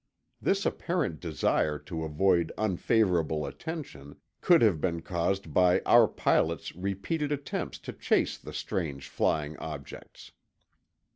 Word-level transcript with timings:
This 0.41 0.65
apparent 0.65 1.19
desire 1.19 1.77
to 1.77 2.03
avoid 2.03 2.51
unfavorable 2.57 3.45
attention 3.45 4.15
could 4.41 4.63
have 4.63 4.81
been 4.81 5.03
caused 5.03 5.53
by 5.53 5.79
our 5.85 6.07
pilots' 6.07 6.75
repeated 6.75 7.31
attempts 7.31 7.77
to 7.81 7.93
chase 7.93 8.39
the 8.39 8.51
strange 8.51 9.07
flying 9.09 9.55
objects. 9.57 10.31